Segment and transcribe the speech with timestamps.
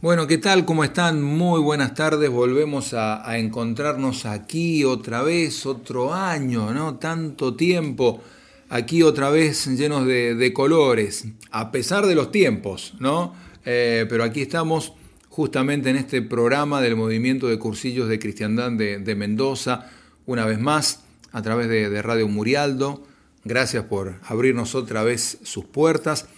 [0.00, 0.64] Bueno, ¿qué tal?
[0.64, 1.20] ¿Cómo están?
[1.20, 2.30] Muy buenas tardes.
[2.30, 6.98] Volvemos a, encontrarnos aquí otra vez, otro año, ¿no?
[6.98, 8.22] Tanto tiempo
[8.68, 13.34] aquí otra vez llenos de, colores, a pesar de los tiempos, ¿no?
[13.64, 14.92] Eh, pero aquí estamos
[15.30, 19.90] justamente en este programa del movimiento de cursillos de cristiandad de, Mendoza,
[20.26, 23.02] una vez más, a través de, de Radio Murialdo.
[23.42, 26.28] Gracias por abrirnos otra vez sus puertas.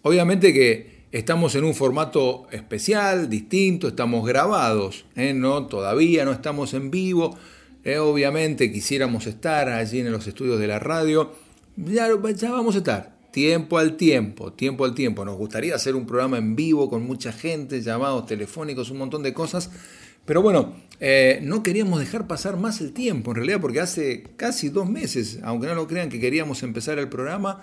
[0.00, 5.34] Obviamente que Estamos en un formato especial, distinto, estamos grabados, ¿eh?
[5.34, 7.36] no, todavía no estamos en vivo.
[7.82, 7.98] ¿eh?
[7.98, 11.32] obviamente quisiéramos estar allí en los estudios de la radio.
[11.76, 12.08] Ya,
[12.48, 15.24] vamos a estar, tiempo al tiempo, tiempo al tiempo.
[15.24, 19.34] Nos gustaría hacer un programa en vivo con mucha gente, llamados telefónicos, un montón de
[19.34, 19.68] cosas.
[20.24, 24.68] Pero bueno, eh, no queríamos dejar pasar más el tiempo, en realidad, porque hace casi
[24.68, 27.62] dos meses, aunque no lo crean, que queríamos empezar el programa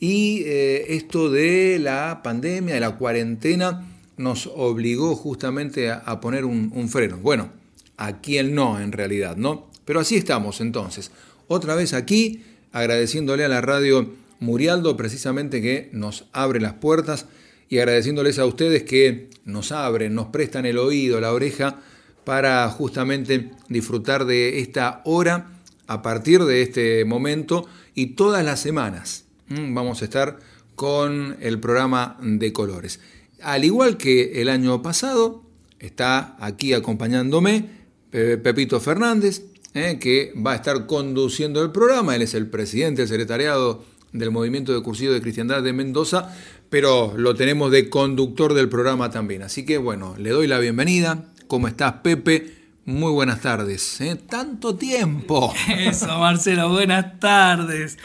[0.00, 6.88] y eh, esto de la pandemia, de la cuarentena, nos obligó justamente a, poner un,
[6.88, 7.18] freno.
[7.18, 7.50] Bueno,
[7.96, 9.70] a quién no en realidad, ¿no?
[9.84, 11.10] Pero así estamos entonces.
[11.46, 17.26] Otra vez aquí, agradeciéndole a la radio Murialdo precisamente que nos abre las puertas
[17.68, 21.80] y agradeciéndoles a ustedes que nos abren, nos prestan el oído, la oreja,
[22.24, 25.52] para justamente disfrutar de esta hora
[25.86, 29.27] a partir de este momento y todas las semanas.
[29.48, 30.38] Mm, vamos a estar
[30.74, 33.00] con el programa de colores.
[33.42, 35.42] Al igual que el año pasado,
[35.78, 37.78] está aquí acompañándome
[38.10, 39.42] Pepito Fernández,
[39.74, 42.16] eh, que va a estar conduciendo el programa.
[42.16, 46.34] Él es el presidente del secretariado del Movimiento de Cursillo de Cristiandad de Mendoza,
[46.70, 49.42] pero lo tenemos de conductor del programa también.
[49.42, 51.26] Así que bueno, le doy la bienvenida.
[51.46, 52.54] ¿Cómo estás, Pepe?
[52.86, 54.00] Muy buenas tardes.
[54.00, 54.16] ¿eh?
[54.16, 55.52] Tanto tiempo.
[55.78, 57.98] Eso, Marcelo, buenas tardes.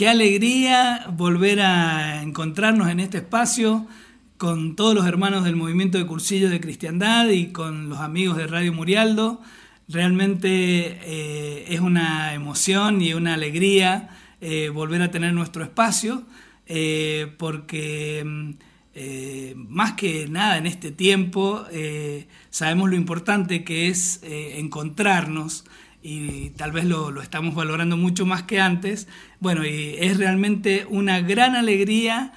[0.00, 3.86] Qué alegría volver a encontrarnos en este espacio
[4.38, 8.46] con todos los hermanos del movimiento de cursillo de cristiandad y con los amigos de
[8.46, 9.42] Radio Murialdo.
[9.88, 10.38] Realmente
[11.04, 14.08] eh, es una emoción y una alegría
[14.40, 16.22] eh, volver a tener nuestro espacio
[16.64, 18.56] eh, porque
[19.68, 21.66] más que nada en este tiempo
[22.48, 25.64] sabemos lo importante que es encontrarnos
[26.02, 29.08] y tal vez lo, estamos valorando mucho más que antes.
[29.38, 32.32] Bueno, y es realmente una gran alegría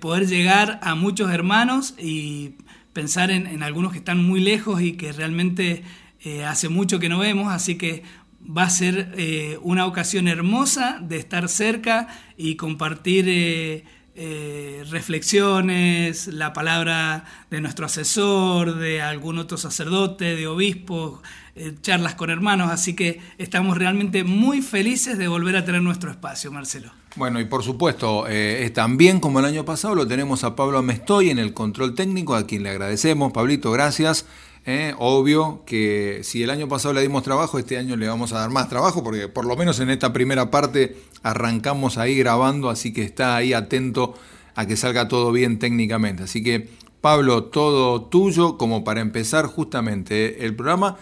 [0.00, 2.54] poder llegar a muchos hermanos y
[2.92, 5.84] pensar en, algunos que están muy lejos y que realmente
[6.22, 8.02] eh, hace mucho que no vemos, así que
[8.44, 16.52] va a ser eh, una ocasión hermosa de estar cerca y compartir eh, reflexiones, la
[16.52, 21.22] palabra de nuestro asesor, de algún otro sacerdote, de obispo,
[21.54, 26.10] eh, charlas con hermanos, así que estamos realmente muy felices de volver a tener nuestro
[26.10, 26.90] espacio, Marcelo.
[27.16, 31.30] Bueno, y por supuesto, eh, también como el año pasado lo tenemos a Pablo Amestoy
[31.30, 33.32] en el control técnico, a quien le agradecemos.
[33.32, 34.26] Pablito, gracias.
[34.66, 38.40] Eh, obvio que si el año pasado le dimos trabajo, este año le vamos a
[38.40, 42.92] dar más trabajo, porque por lo menos en esta primera parte arrancamos ahí grabando, así
[42.92, 44.14] que está ahí atento
[44.54, 46.24] a que salga todo bien técnicamente.
[46.24, 46.68] Así que,
[47.00, 50.98] Pablo, todo tuyo como para empezar justamente el programa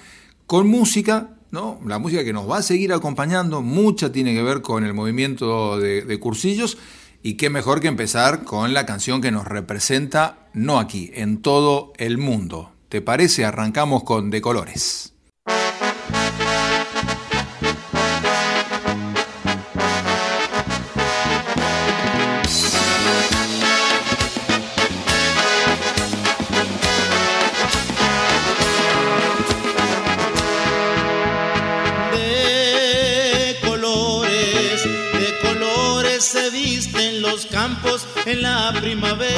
[0.49, 1.79] con música, ¿no?
[1.87, 5.79] La música que nos va a seguir acompañando, mucha tiene que ver con el movimiento
[5.79, 6.79] de, de cursillos.
[7.23, 11.93] Y qué mejor que empezar con la canción que nos representa, no aquí, en todo
[11.99, 12.73] el mundo.
[12.89, 13.45] ¿Te parece?
[13.45, 15.13] Arrancamos con De Colores.
[38.27, 39.37] En la primavera.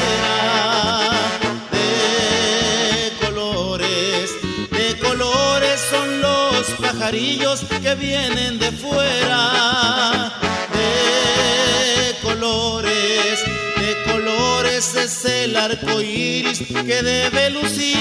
[1.73, 4.31] De colores,
[4.71, 10.35] de colores son los pajarillos que vienen de fuera.
[10.75, 13.43] De colores,
[13.79, 17.97] de colores es el arco iris que debe lucir.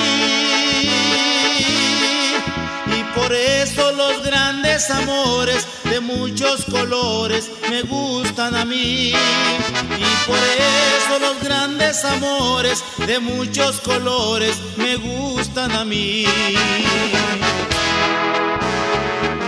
[3.30, 9.10] Por eso los grandes amores de muchos colores me gustan a mí.
[9.10, 16.26] Y por eso los grandes amores de muchos colores me gustan a mí.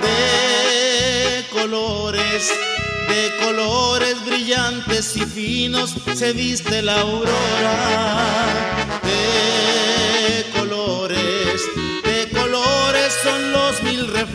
[0.04, 2.52] De colores,
[3.10, 8.46] de colores brillantes y finos se viste la aurora.
[9.02, 9.81] De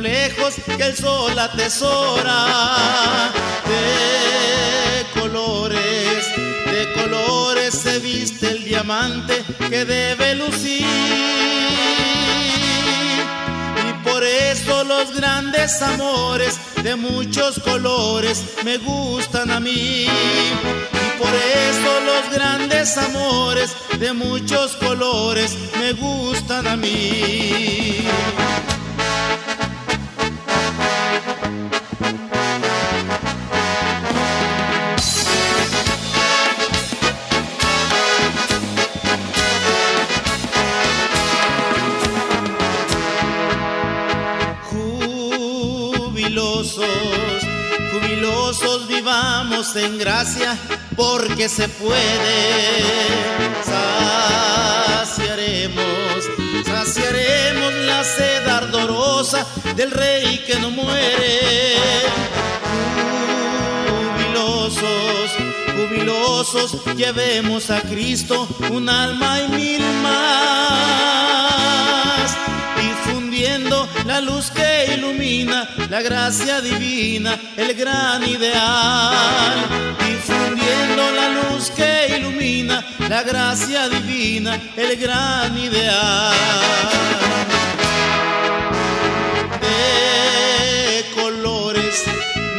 [0.07, 3.33] reflejos que el sol atesora.
[3.67, 6.27] De colores,
[6.67, 10.87] de colores se viste el diamante que debe lucir.
[13.89, 20.07] Y por eso los grandes amores de muchos colores me gustan a mí.
[20.07, 28.07] Y por eso los grandes amores de muchos colores me gustan a mí.
[49.77, 50.57] En gracia
[50.97, 52.83] porque se puede.
[55.05, 56.25] Saciaremos,
[56.65, 61.77] saciaremos la sed ardorosa del rey que no muere.
[64.17, 65.31] Jubilosos,
[65.75, 71.16] jubilosos, llevemos a Cristo un alma y mil más
[74.07, 79.55] la luz que ilumina la gracia divina, el gran ideal.
[79.99, 86.35] Difundiendo la luz que ilumina la gracia divina, el gran ideal.
[89.61, 92.05] De colores,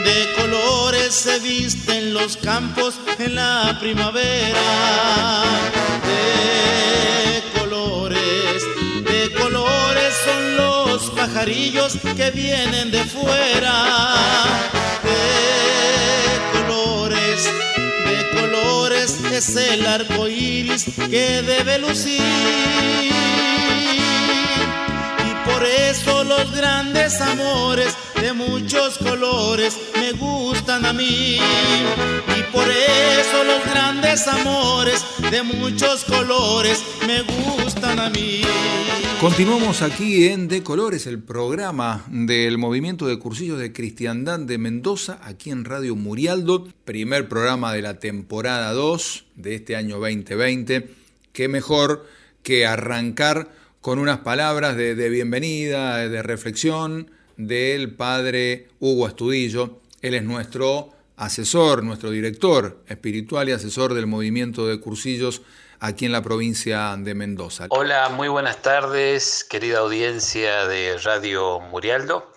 [0.04, 5.44] de colores se visten los campos en la primavera.
[6.08, 7.37] De
[10.98, 13.76] los pajarillos que vienen de fuera.
[15.04, 17.44] De colores,
[18.10, 22.22] de colores es el arco iris que debe lucir.
[25.30, 27.94] Y por eso los grandes amores
[28.27, 31.38] de muchos colores me gustan a mí.
[31.38, 35.01] Y por eso los grandes amores
[35.31, 38.41] de muchos colores me gustan a mí.
[39.21, 45.19] Continuamos aquí en De Colores, el programa del movimiento de cursillos de cristiandad de Mendoza,
[45.24, 50.89] aquí en Radio Murialdo, primer programa de la temporada 2 de este año 2020.
[51.31, 52.06] Qué mejor
[52.44, 59.80] que arrancar con unas palabras de, de bienvenida, de reflexión del padre Hugo Astudillo.
[60.01, 65.42] Él es nuestro asesor, nuestro director espiritual y asesor del movimiento de cursillos
[65.80, 67.68] aquí en la provincia de Mendoza.
[67.69, 72.31] Hola, muy buenas tardes, querida audiencia de Radio Murialdo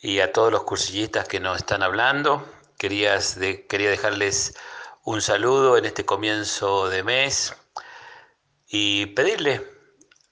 [0.00, 2.46] y a todos los cursillistas que nos están hablando.
[2.76, 4.54] Quería, dejarles
[5.04, 7.54] un saludo en este comienzo de mes
[8.68, 9.64] y pedirle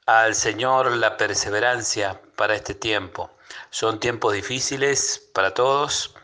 [0.07, 3.31] al Señor la perseverancia para este tiempo.
[3.71, 6.15] Son tiempos difíciles para todos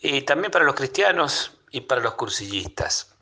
[0.00, 3.14] y también para los cristianos y para los cursillistas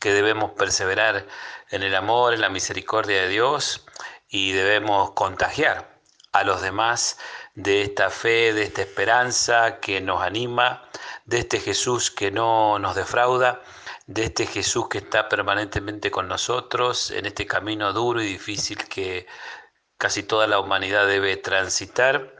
[0.00, 1.26] que debemos perseverar
[1.70, 3.84] en el amor, en la misericordia de Dios
[4.28, 5.96] y debemos contagiar
[6.32, 7.18] a los demás
[7.54, 10.82] de esta fe, de esta esperanza que nos anima,
[11.24, 13.62] de este Jesús que no nos defrauda,
[14.06, 19.26] de este Jesús que está permanentemente con nosotros en este camino duro y difícil que
[19.98, 22.35] casi toda la humanidad debe transitar.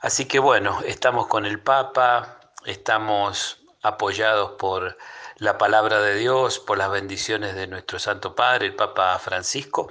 [0.00, 4.96] Así que bueno, estamos con el Papa, estamos apoyados por
[5.38, 9.90] la palabra de Dios, por las bendiciones de nuestro Santo Padre, el Papa Francisco,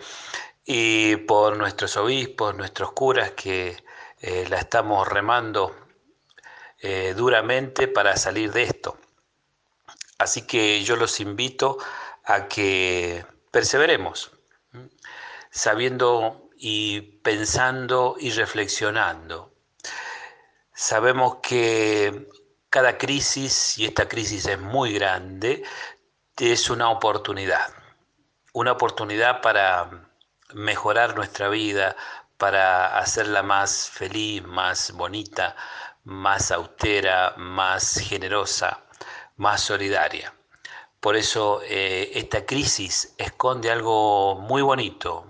[0.63, 3.83] y por nuestros obispos, nuestros curas que
[4.21, 5.76] eh, la estamos remando
[6.80, 8.97] eh, duramente para salir de esto.
[10.19, 11.80] Así que yo los invito
[12.23, 14.31] a que perseveremos,
[15.52, 19.56] sabiendo y pensando y reflexionando.
[20.80, 22.30] Sabemos que
[22.69, 25.64] cada crisis, y esta crisis es muy grande,
[26.38, 27.74] es una oportunidad.
[28.54, 30.07] Una oportunidad para
[30.54, 31.96] mejorar nuestra vida,
[32.38, 35.56] para hacerla más feliz, más bonita,
[36.04, 38.84] más austera, más generosa,
[39.36, 40.31] más solidaria.
[41.00, 45.26] Por eso eh, esta crisis esconde algo muy bonito,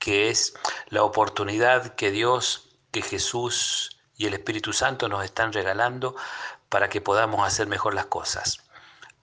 [0.00, 0.54] que es
[0.88, 6.16] la oportunidad que Dios, que Jesús y el Espíritu Santo nos están regalando
[6.68, 8.60] para que podamos hacer mejor las cosas,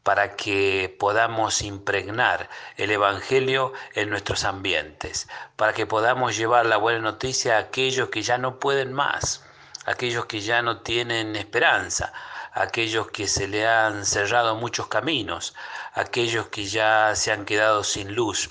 [0.01, 6.99] para que podamos impregnar el Evangelio en nuestros ambientes, para que podamos llevar la buena
[6.99, 9.43] noticia a aquellos que ya no pueden más,
[9.85, 12.13] aquellos que ya no tienen esperanza,
[12.53, 15.53] aquellos que se le han cerrado muchos caminos,
[15.93, 18.49] aquellos que ya se han quedado sin luz,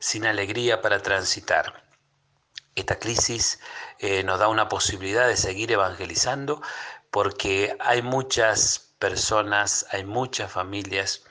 [0.00, 1.83] sin alegría para transitar.
[2.74, 3.60] Esta crisis
[3.98, 6.60] eh, nos da una posibilidad de seguir evangelizando,
[7.10, 11.24] porque hay muchas personas, hay muchas familias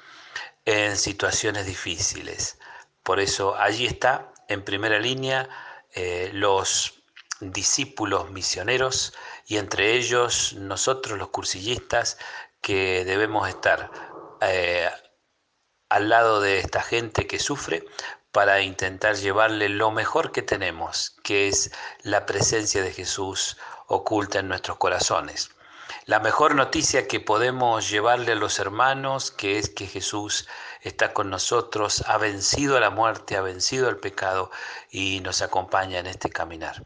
[0.66, 2.58] en situaciones difíciles.
[3.04, 5.50] Por eso allí está en primera línea
[5.94, 7.04] eh, los
[7.40, 9.14] discípulos misioneros
[9.46, 12.18] y entre ellos nosotros los cursillistas
[12.62, 13.92] que debemos estar
[14.42, 14.90] eh,
[15.90, 17.84] al lado de esta gente que sufre
[18.34, 21.72] para intentar llevarle lo mejor que tenemos, que es
[22.02, 25.52] la presencia de Jesús oculta en nuestros corazones.
[26.06, 30.48] La mejor noticia que podemos llevarle a los hermanos, que es que Jesús
[30.82, 34.50] está con nosotros, ha vencido a la muerte, ha vencido al pecado
[34.90, 36.84] y nos acompaña en este caminar.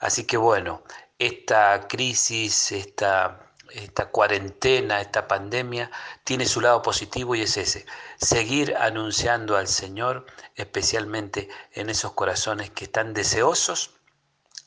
[0.00, 0.82] Así que bueno,
[1.20, 5.90] esta crisis, esta esta cuarentena, esta pandemia,
[6.24, 12.70] tiene su lado positivo y es ese, seguir anunciando al Señor, especialmente en esos corazones
[12.70, 13.90] que están deseosos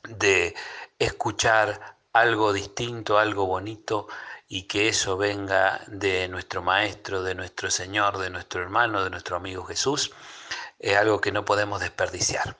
[0.07, 0.55] de
[0.99, 4.07] escuchar algo distinto, algo bonito
[4.47, 9.37] y que eso venga de nuestro Maestro, de nuestro Señor, de nuestro hermano, de nuestro
[9.37, 10.11] amigo Jesús
[10.81, 12.57] es algo que no podemos desperdiciar.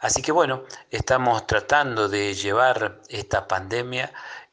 [0.00, 4.12] Así que bueno, estamos tratando de llevar esta pandemia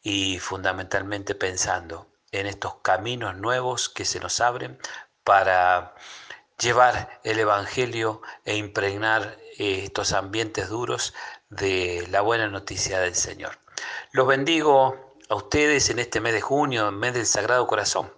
[0.10, 4.80] y fundamentalmente pensando en estos caminos nuevos que se nos abren
[5.26, 5.96] para
[6.58, 11.14] llevar el Evangelio e impregnar eh, estos ambientes duros
[11.50, 13.60] de la buena noticia del Señor.
[14.14, 18.10] Los bendigo a ustedes en este mes de junio, mes del Sagrado Corazón,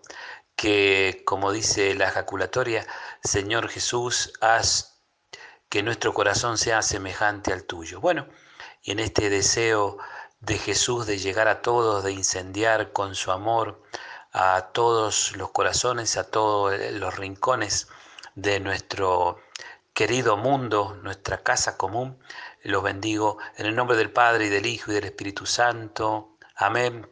[0.56, 2.86] que como dice la ejaculatoria,
[3.24, 5.02] Señor Jesús, haz
[5.70, 8.00] que nuestro corazón sea semejante al tuyo.
[8.00, 8.28] Bueno,
[8.84, 9.98] y en este deseo
[10.40, 13.82] de Jesús de llegar a todos, de incendiar con su amor
[14.32, 17.88] a todos los corazones, a todos los rincones
[18.36, 19.40] de nuestro
[19.94, 22.20] querido mundo, nuestra casa común.
[22.64, 26.38] Los bendigo en el nombre del Padre y del Hijo y del Espíritu Santo.
[26.56, 27.10] Amén.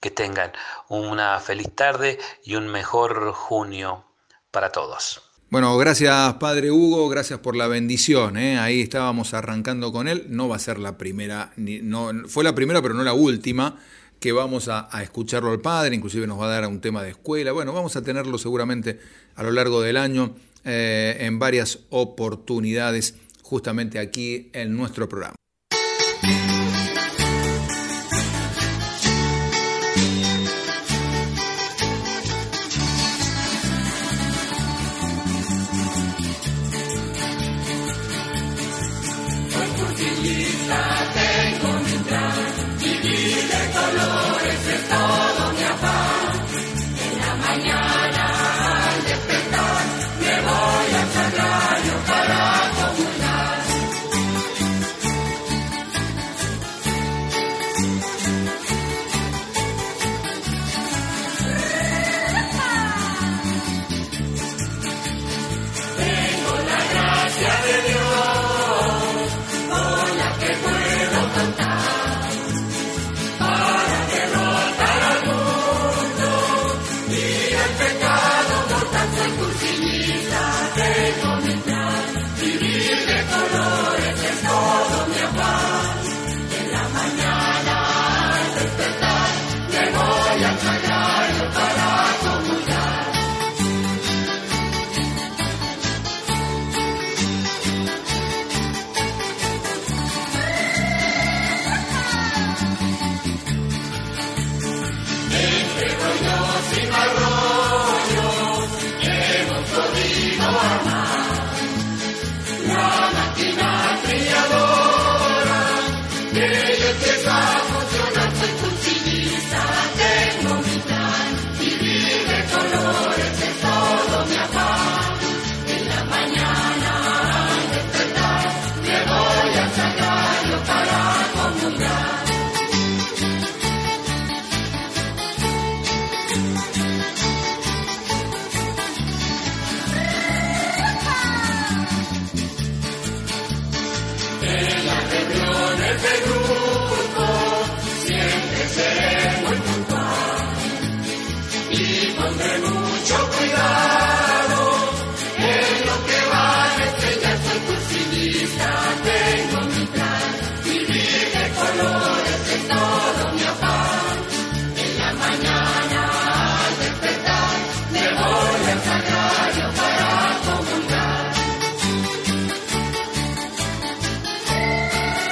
[0.00, 0.52] Que tengan
[0.88, 4.04] una feliz tarde y un mejor junio
[4.50, 5.31] para todos.
[5.52, 8.38] Bueno, gracias Padre Hugo, gracias por la bendición.
[8.38, 8.58] ¿eh?
[8.58, 10.24] Ahí estábamos arrancando con él.
[10.30, 13.78] No va a ser la primera, no, fue la primera, pero no la última
[14.18, 15.94] que vamos a, escucharlo al Padre.
[15.94, 17.52] Inclusive nos va a dar un tema de escuela.
[17.52, 18.98] Bueno, vamos a tenerlo seguramente
[19.34, 25.34] a lo largo del año eh, en varias oportunidades justamente aquí en nuestro programa.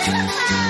[0.02, 0.70] 哈喽哈喽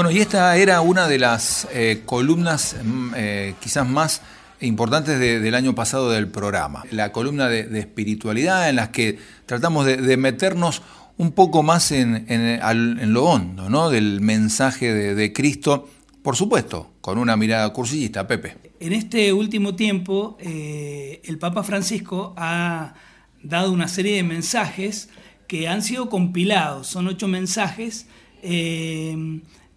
[0.00, 4.22] Bueno, y esta era una de las eh, columnas mm, eh, quizás más
[4.62, 10.16] importantes del año pasado del programa, la columna de, espiritualidad en las que tratamos de,
[10.16, 10.80] meternos
[11.18, 13.90] un poco más en, lo hondo, ¿no?
[13.90, 15.90] Del mensaje de, Cristo,
[16.22, 18.56] por supuesto, con una mirada cursillista, Pepe.
[18.80, 22.94] En este último tiempo, eh, el Papa Francisco ha
[23.42, 25.10] dado una serie de mensajes
[25.46, 28.06] que han sido compilados, son ocho mensajes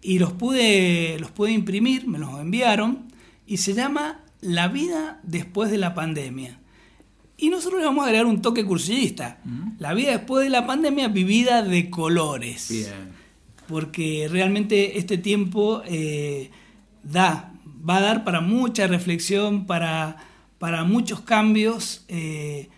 [0.04, 3.06] y los pude, los pude imprimir, me los enviaron,
[3.46, 6.60] y se llama La vida después de la pandemia.
[7.38, 9.40] Y nosotros le vamos a agregar un toque cursillista.
[9.78, 12.90] La vida después de la pandemia vivida de colores.
[13.66, 16.50] Porque realmente este tiempo eh,
[17.02, 20.18] da, va a dar para mucha reflexión, para,
[20.58, 22.68] para muchos cambios eh,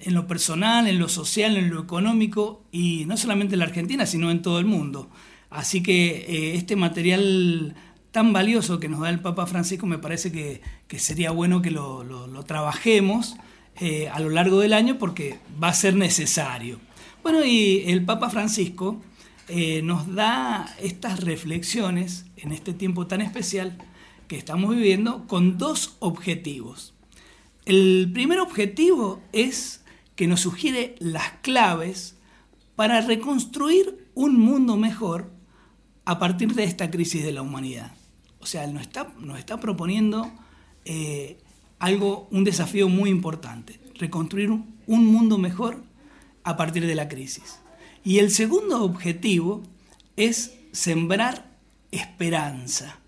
[0.00, 4.04] en lo personal, en lo social, en lo económico, y no solamente en la Argentina,
[4.04, 5.08] sino en todo el mundo.
[5.50, 7.74] Así que eh, este material
[8.12, 10.60] tan valioso que nos da el Papa Francisco me parece que,
[10.98, 13.36] sería bueno que lo, trabajemos
[13.80, 16.80] eh, a lo largo del año porque va a ser necesario.
[17.22, 19.00] Bueno, y el Papa Francisco
[19.48, 23.76] eh, nos da estas reflexiones en este tiempo tan especial
[24.28, 26.94] que estamos viviendo con dos objetivos.
[27.64, 32.16] El primer objetivo es que nos sugiere las claves
[32.76, 35.30] para reconstruir un mundo mejor
[36.10, 37.92] a partir de esta crisis de la humanidad.
[38.40, 40.28] O sea, nos está, nos está proponiendo
[40.84, 41.38] eh,
[41.78, 45.84] algo, un desafío muy importante, reconstruir un, mundo mejor
[46.42, 47.60] a partir de la crisis.
[48.02, 49.62] Y el segundo objetivo
[50.16, 51.48] es sembrar
[51.92, 52.98] esperanza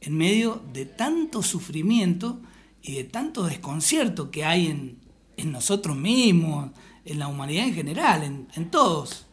[0.00, 2.40] en medio de tanto sufrimiento
[2.82, 4.98] y de tanto desconcierto que hay
[5.36, 6.72] en, nosotros mismos,
[7.04, 9.24] en la humanidad en general, en, en todos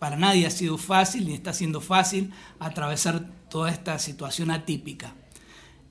[0.00, 5.14] para nadie ha sido fácil ni está siendo fácil atravesar toda esta situación atípica.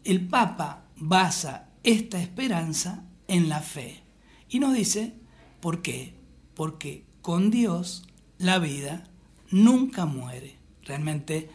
[0.03, 4.03] El Papa basa esta esperanza en la fe
[4.49, 5.13] y nos dice,
[5.61, 6.15] ¿por qué?
[6.55, 8.03] Porque con Dios
[8.39, 9.03] la vida
[9.51, 10.57] nunca muere.
[10.83, 11.49] Realmente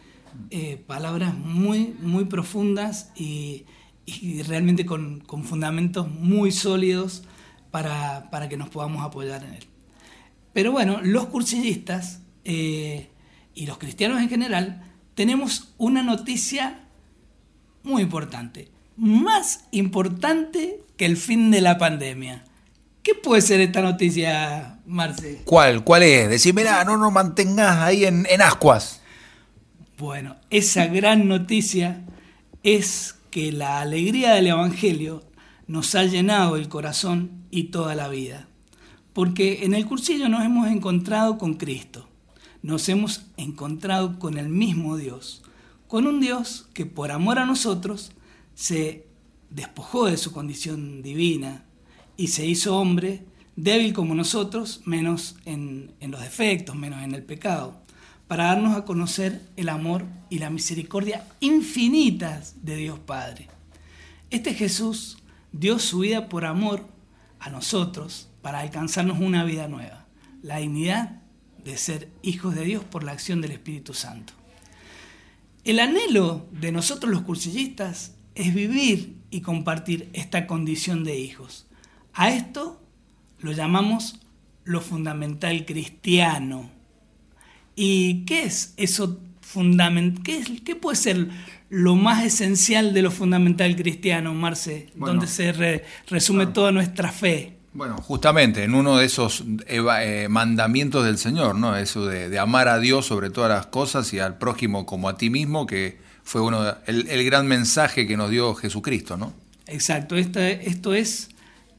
[0.49, 3.65] eh, palabras muy, muy profundas y,
[4.47, 7.23] realmente con, fundamentos muy sólidos
[7.69, 9.65] para, para que nos podamos apoyar en él.
[10.53, 13.09] Pero bueno, los cursillistas eh,
[13.55, 14.83] y los cristianos en general,
[15.15, 16.79] tenemos una noticia
[17.83, 22.45] muy importante, más importante que el fin de la pandemia.
[23.01, 25.41] ¿Qué puede ser esta noticia, Marce?
[25.45, 25.83] ¿Cuál?
[25.83, 26.29] ¿Cuál es?
[26.29, 29.01] Decímela, no nos mantengas ahí en, en ascuas.
[29.97, 32.03] Bueno, esa gran noticia
[32.63, 35.23] es que la alegría del Evangelio
[35.67, 38.47] nos ha llenado el corazón y toda la vida.
[39.13, 42.09] Porque en el cursillo nos hemos encontrado con Cristo
[42.65, 45.43] nos hemos encontrado con el mismo Dios,
[45.87, 48.11] con un Dios que por amor a nosotros
[48.55, 49.05] se
[49.51, 51.63] despojó de su condición divina
[52.17, 53.23] y se hizo hombre,
[53.55, 57.79] débil como nosotros, menos en, los defectos, menos en el pecado,
[58.27, 63.47] para darnos a conocer el amor y la misericordia infinitas de Dios Padre.
[64.31, 65.19] Este Jesús
[65.51, 66.87] dio su vida por amor
[67.39, 70.07] a nosotros para alcanzarnos una vida nueva,
[70.41, 71.21] la dignidad
[71.65, 74.33] de ser hijos de Dios por la acción del Espíritu Santo.
[75.65, 81.65] El anhelo de nosotros los cursillistas es vivir y compartir esta condición de hijos.
[82.13, 82.81] A esto
[83.39, 84.19] lo llamamos
[84.63, 86.69] lo fundamental cristiano.
[87.75, 90.61] ¿Y qué es eso fundamental?
[90.63, 91.29] ¿Qué, puede ser
[91.69, 94.87] lo más esencial de lo fundamental cristiano, Marce?
[94.95, 97.54] donde se resume toda nuestra fe.
[97.75, 101.75] Bueno, justamente en uno de esos eh, mandamientos del Señor, ¿no?
[101.75, 105.29] Eso de, amar a Dios sobre todas las cosas y al prójimo como a ti
[105.29, 109.33] mismo, que fue uno el, gran mensaje que nos dio Jesucristo, ¿no?
[109.67, 111.31] Exacto, esto, esto, es,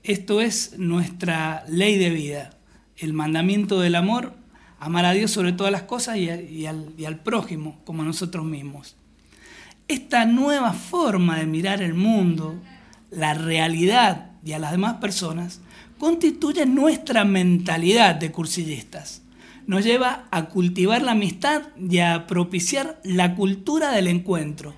[0.03, 2.51] esto es nuestra ley de vida,
[2.99, 4.35] el mandamiento del amor,
[4.79, 8.45] amar a Dios sobre todas las cosas y, al, y al prójimo como a nosotros
[8.45, 8.97] mismos.
[9.89, 12.61] Esta nueva forma de mirar el mundo,
[13.11, 15.63] la realidad y a las demás personas,
[15.99, 19.23] constituye nuestra mentalidad de cursillistas.
[19.67, 24.75] Nos lleva a cultivar la amistad y a propiciar la cultura del encuentro.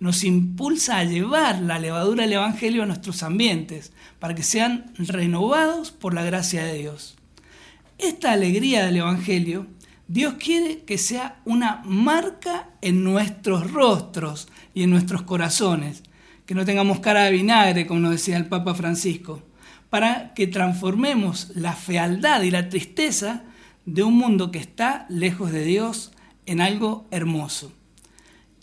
[0.00, 5.92] Nos impulsa a llevar la levadura del Evangelio a nuestros ambientes para que sean renovados
[5.92, 7.16] por la gracia de Dios.
[7.98, 9.68] Esta alegría del Evangelio,
[10.08, 16.02] Dios quiere que sea una marca en nuestros rostros y en nuestros corazones,
[16.44, 19.42] que no tengamos cara de vinagre, como nos decía el Papa Francisco
[19.94, 23.44] para que transformemos la fealdad y la tristeza
[23.86, 26.10] de un mundo que está lejos de Dios
[26.46, 27.72] en algo hermoso.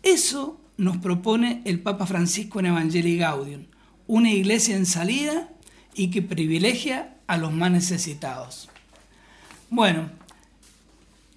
[0.03, 3.63] Eso nos propone el Papa Francisco en Evangelii Gaudium,
[4.07, 5.47] una iglesia en salida
[5.95, 8.67] y que privilegia a los más necesitados.
[9.69, 10.09] Bueno,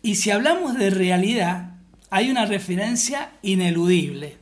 [0.03, 1.77] y si hablamos de realidad,
[2.11, 4.39] hay una referencia ineludible.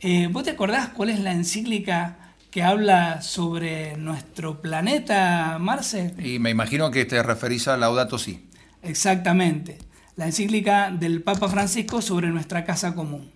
[0.00, 2.19] Eh, ¿Vos te acordás cuál es la encíclica
[2.50, 6.14] que habla sobre nuestro planeta, Marce?
[6.18, 8.48] Y me imagino que te referís a Laudato Si.
[8.82, 9.78] Exactamente,
[10.16, 13.30] la encíclica del Papa Francisco sobre nuestra casa común.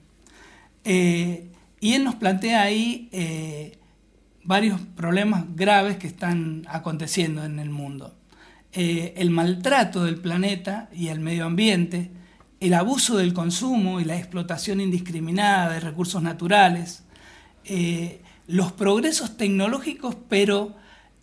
[0.84, 1.50] Eh,
[1.80, 3.78] y él nos plantea ahí eh,
[4.42, 8.16] varios problemas graves que están aconteciendo en el mundo.
[8.72, 12.10] Eh, el maltrato del planeta y el medio ambiente,
[12.58, 17.02] el abuso del consumo y la explotación indiscriminada de recursos naturales,
[18.46, 20.76] los progresos tecnológicos pero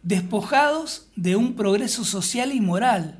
[0.03, 3.19] despojados de un progreso social y moral,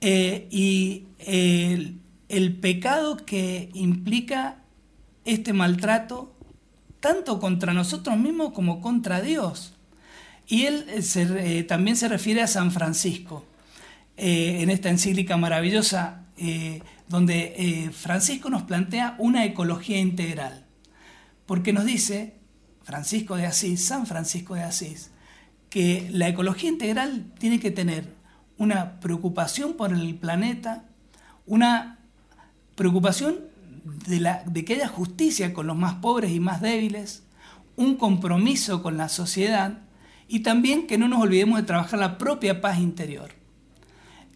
[0.00, 4.56] y el, el pecado que implica
[5.24, 6.34] este maltrato
[7.02, 9.74] tanto contra nosotros mismos como contra Dios.
[10.46, 13.44] Y él eh, eh, también se refiere a San Francisco
[14.16, 16.18] eh, en esta encíclica maravillosa
[17.06, 20.66] donde Francisco nos plantea una ecología integral.
[21.46, 22.34] Porque nos dice,
[22.82, 25.10] Francisco de Asís, San Francisco de Asís,
[25.70, 28.14] que la ecología integral tiene que tener
[28.58, 30.84] una preocupación por el planeta,
[31.46, 31.98] una
[32.74, 33.52] preocupación
[34.06, 37.24] de, que haya justicia con los más pobres y más débiles,
[37.76, 39.78] un compromiso con la sociedad
[40.28, 43.32] y también que no nos olvidemos de trabajar la propia paz interior.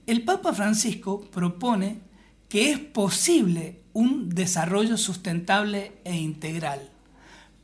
[0.06, 2.00] El Papa Francisco propone
[2.48, 6.90] que es posible un desarrollo sustentable e integral,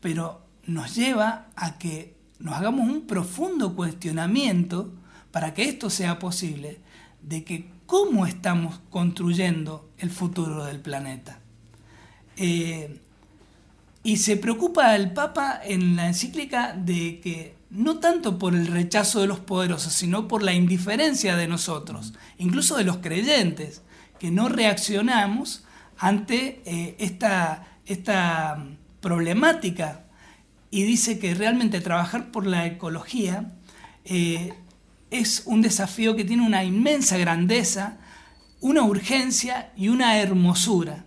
[0.00, 4.92] pero nos lleva a que nos hagamos un profundo cuestionamiento
[5.30, 6.80] para que esto sea posible,
[7.22, 11.38] de que cómo estamos construyendo el futuro del planeta.
[12.36, 13.00] Eh,
[14.04, 19.20] y se preocupa el Papa en la encíclica de que no tanto por el rechazo
[19.20, 23.82] de los poderosos, sino por la indiferencia de nosotros, incluso de los creyentes,
[24.18, 25.64] que no reaccionamos
[25.98, 28.64] ante eh, esta, esta
[29.00, 30.04] problemática.
[30.72, 33.52] Y dice que realmente trabajar por la ecología
[34.06, 34.54] eh,
[35.10, 37.98] es un desafío que tiene una inmensa grandeza,
[38.60, 41.04] una urgencia y una hermosura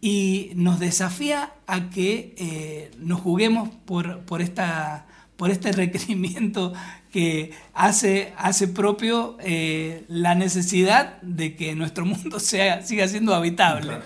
[0.00, 6.72] y nos desafía a que eh, nos juguemos por, esta, por este requerimiento
[7.10, 13.98] que hace, hace propio eh, la necesidad de que nuestro mundo sea, siga siendo habitable.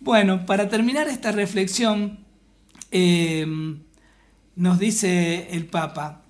[0.00, 2.25] Bueno, para terminar esta reflexión,
[2.90, 3.80] em,
[4.54, 6.22] nos dice el Papa,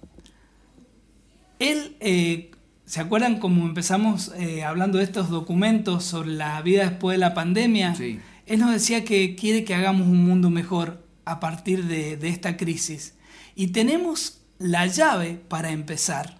[1.59, 2.51] él, eh,
[2.85, 4.33] ¿se acuerdan cómo empezamos
[4.65, 7.95] hablando de estos documentos sobre la vida después de la pandemia?
[7.95, 8.21] Sí.
[8.47, 13.15] Él nos decía que quiere que hagamos un mundo mejor a partir de, esta crisis.
[13.57, 16.39] Y tenemos la llave para empezar.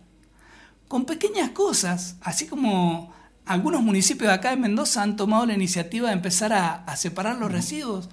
[0.87, 3.13] Con pequeñas cosas, así como
[3.45, 7.51] algunos municipios de acá de Mendoza han tomado la iniciativa de empezar a, separar los
[7.51, 8.09] residuos.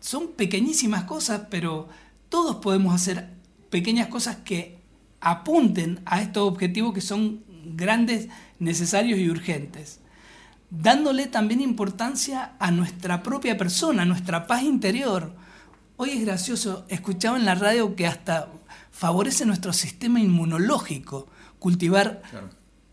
[0.00, 1.88] Son pequeñísimas cosas, pero
[2.28, 3.30] todos podemos hacer
[3.70, 4.78] pequeñas cosas que
[5.20, 7.42] apunten a estos objetivos que son
[7.76, 10.00] grandes, necesarios y urgentes
[10.70, 15.32] dándole también importancia a nuestra propia persona, a nuestra paz interior.
[15.96, 18.48] Hoy es gracioso, escuchaba en la radio que hasta
[18.90, 22.22] favorece nuestro sistema inmunológico cultivar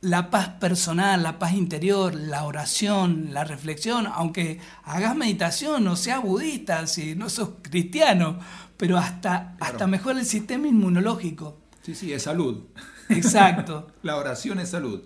[0.06, 6.22] la paz personal, la paz interior, la oración, la reflexión, aunque hagas meditación o seas
[6.22, 8.39] budista, si no sos cristiano,
[8.78, 11.58] pero hasta, hasta mejora el sistema inmunológico.
[11.82, 12.65] Sí, sí, es salud.
[13.10, 13.88] Exacto.
[14.04, 15.02] la oración es salud.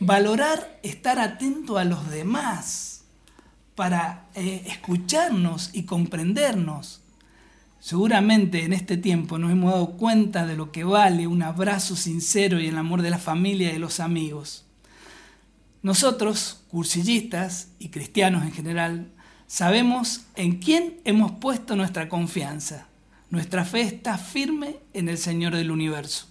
[0.00, 3.04] Valorar estar atento a los demás
[3.74, 7.00] para eh, escucharnos y comprendernos.
[7.78, 12.60] Seguramente en este tiempo nos hemos dado cuenta de lo que vale un abrazo sincero
[12.60, 14.64] y el amor de la familia y de los amigos.
[15.82, 19.12] Nosotros, cursillistas y cristianos en general,
[19.46, 22.88] sabemos en quién hemos puesto nuestra confianza.
[23.30, 26.26] Nuestra fe está firme en el Señor del universo.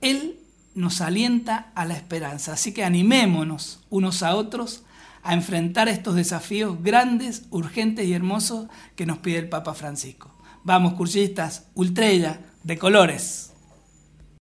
[0.00, 0.38] Él
[0.74, 2.54] nos alienta a la esperanza.
[2.54, 4.82] Así que animémonos unos a otros
[5.22, 10.31] a enfrentar estos desafíos grandes, urgentes y hermosos que nos pide el Papa Francisco.
[10.64, 13.51] Vamos, cursistas, ultrella, de colores.